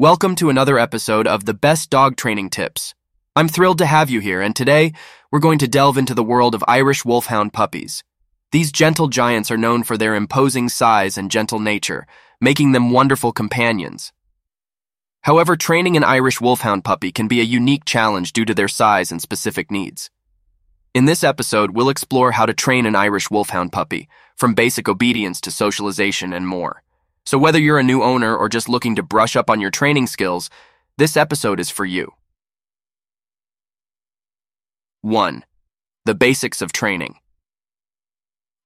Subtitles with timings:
[0.00, 2.94] Welcome to another episode of the Best Dog Training Tips.
[3.34, 4.92] I'm thrilled to have you here, and today
[5.32, 8.04] we're going to delve into the world of Irish Wolfhound puppies.
[8.52, 12.06] These gentle giants are known for their imposing size and gentle nature,
[12.40, 14.12] making them wonderful companions.
[15.22, 19.10] However, training an Irish Wolfhound puppy can be a unique challenge due to their size
[19.10, 20.10] and specific needs.
[20.94, 25.40] In this episode, we'll explore how to train an Irish Wolfhound puppy, from basic obedience
[25.40, 26.84] to socialization and more.
[27.28, 30.06] So, whether you're a new owner or just looking to brush up on your training
[30.06, 30.48] skills,
[30.96, 32.14] this episode is for you.
[35.02, 35.44] 1.
[36.06, 37.16] The basics of training.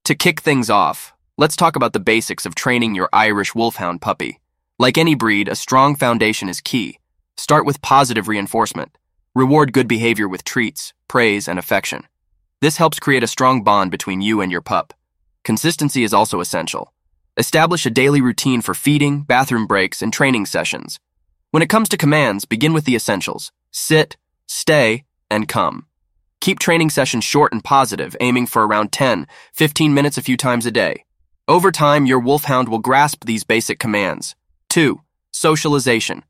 [0.05, 4.39] To kick things off, let's talk about the basics of training your Irish Wolfhound puppy.
[4.79, 7.01] Like any breed, a strong foundation is key.
[7.37, 8.97] Start with positive reinforcement.
[9.35, 12.07] Reward good behavior with treats, praise, and affection.
[12.61, 14.95] This helps create a strong bond between you and your pup.
[15.43, 16.93] Consistency is also essential.
[17.39, 21.01] Establish a daily routine for feeding, bathroom breaks, and training sessions.
[21.51, 25.87] When it comes to commands, begin with the essentials sit, stay, and come.
[26.43, 30.67] Keep training sessions short and positive, aiming for around 10, 15 minutes a few times
[30.67, 31.05] a day.
[31.49, 34.35] Over time, your wolfhound will grasp these basic commands.
[34.69, 35.01] 2.
[35.31, 36.25] Socialization.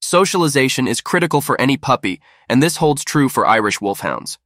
[0.00, 4.38] Socialization is critical for any puppy, and this holds true for Irish wolfhounds.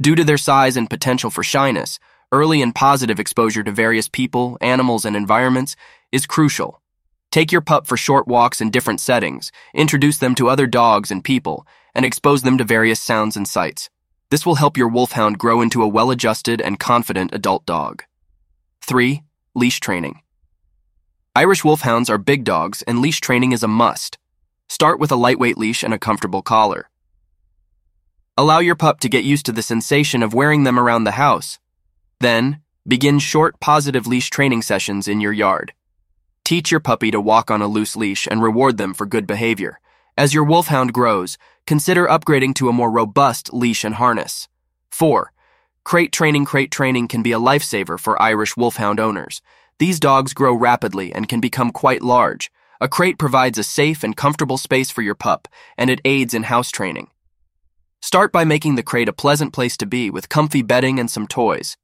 [0.00, 1.98] Due to their size and potential for shyness,
[2.30, 5.76] early and positive exposure to various people, animals, and environments
[6.12, 6.80] is crucial.
[7.30, 11.24] Take your pup for short walks in different settings, introduce them to other dogs and
[11.24, 13.90] people, and expose them to various sounds and sights.
[14.30, 18.04] This will help your wolfhound grow into a well adjusted and confident adult dog.
[18.82, 19.22] 3.
[19.54, 20.22] Leash training.
[21.34, 24.18] Irish wolfhounds are big dogs, and leash training is a must.
[24.68, 26.90] Start with a lightweight leash and a comfortable collar.
[28.36, 31.58] Allow your pup to get used to the sensation of wearing them around the house.
[32.20, 35.72] Then, begin short positive leash training sessions in your yard.
[36.44, 39.80] Teach your puppy to walk on a loose leash and reward them for good behavior.
[40.16, 44.48] As your wolfhound grows, consider upgrading to a more robust leash and harness.
[44.90, 45.32] 4.
[45.84, 49.40] Crate training Crate training can be a lifesaver for Irish wolfhound owners.
[49.78, 52.50] These dogs grow rapidly and can become quite large.
[52.80, 56.44] A crate provides a safe and comfortable space for your pup, and it aids in
[56.44, 57.08] house training.
[58.00, 61.26] Start by making the crate a pleasant place to be with comfy bedding and some
[61.26, 61.76] toys.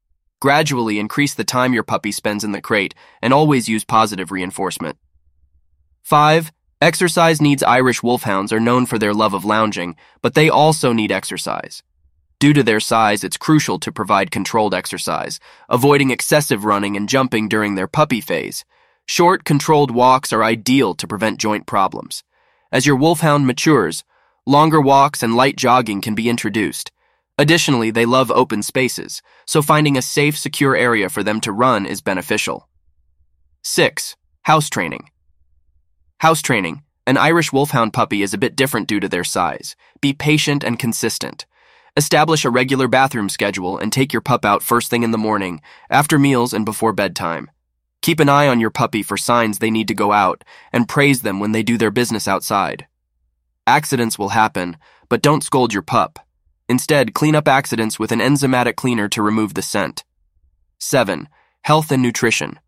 [0.45, 4.99] Gradually increase the time your puppy spends in the crate and always use positive reinforcement.
[6.03, 6.53] 5.
[6.83, 11.11] Exercise needs Irish wolfhounds are known for their love of lounging, but they also need
[11.11, 11.83] exercise.
[12.39, 15.41] Due to their size, it's crucial to provide controlled exercise,
[15.71, 18.67] avoiding excessive running and jumping during their puppy phase.
[19.07, 22.23] Short, controlled walks are ideal to prevent joint problems.
[22.71, 24.05] As your wolfhound matures,
[24.45, 26.91] longer walks and light jogging can be introduced.
[27.37, 31.85] Additionally, they love open spaces, so finding a safe, secure area for them to run
[31.85, 32.69] is beneficial.
[33.63, 34.17] 6.
[34.43, 35.11] House training.
[36.19, 36.83] House training.
[37.07, 39.75] An Irish Wolfhound puppy is a bit different due to their size.
[40.01, 41.45] Be patient and consistent.
[41.97, 45.61] Establish a regular bathroom schedule and take your pup out first thing in the morning,
[45.91, 47.51] after meals, and before bedtime.
[48.01, 51.23] Keep an eye on your puppy for signs they need to go out, and praise
[51.23, 52.87] them when they do their business outside.
[53.67, 54.77] Accidents will happen,
[55.09, 56.19] but don't scold your pup.
[56.69, 60.05] Instead, clean up accidents with an enzymatic cleaner to remove the scent.
[60.79, 61.29] 7.
[61.63, 62.59] Health and nutrition.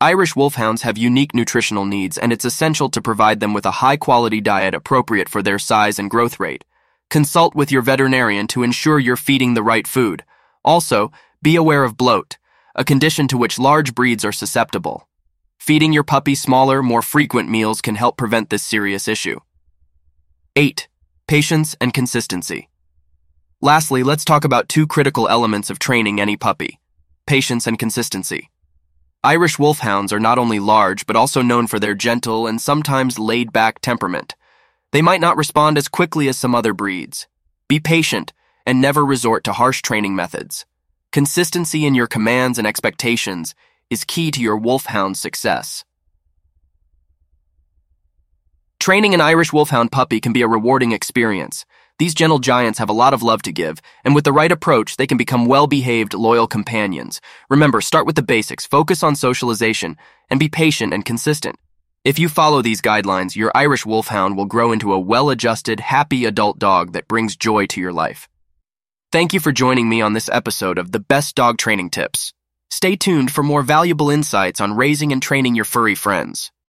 [0.00, 3.96] Irish wolfhounds have unique nutritional needs, and it's essential to provide them with a high
[3.96, 6.64] quality diet appropriate for their size and growth rate.
[7.08, 10.24] Consult with your veterinarian to ensure you're feeding the right food.
[10.64, 11.10] Also,
[11.42, 12.36] be aware of bloat,
[12.74, 15.08] a condition to which large breeds are susceptible.
[15.58, 19.40] Feeding your puppy smaller, more frequent meals can help prevent this serious issue.
[20.56, 20.88] 8.
[21.26, 22.68] Patience and consistency.
[23.64, 26.78] Lastly, let's talk about two critical elements of training any puppy
[27.26, 28.50] patience and consistency.
[29.22, 33.54] Irish Wolfhounds are not only large, but also known for their gentle and sometimes laid
[33.54, 34.34] back temperament.
[34.92, 37.26] They might not respond as quickly as some other breeds.
[37.66, 38.34] Be patient
[38.66, 40.66] and never resort to harsh training methods.
[41.10, 43.54] Consistency in your commands and expectations
[43.88, 45.86] is key to your Wolfhound's success.
[48.78, 51.64] Training an Irish Wolfhound puppy can be a rewarding experience.
[52.00, 54.96] These gentle giants have a lot of love to give, and with the right approach,
[54.96, 57.20] they can become well behaved, loyal companions.
[57.48, 59.96] Remember, start with the basics, focus on socialization,
[60.28, 61.56] and be patient and consistent.
[62.04, 66.24] If you follow these guidelines, your Irish Wolfhound will grow into a well adjusted, happy
[66.24, 68.28] adult dog that brings joy to your life.
[69.12, 72.32] Thank you for joining me on this episode of the Best Dog Training Tips.
[72.70, 76.50] Stay tuned for more valuable insights on raising and training your furry friends.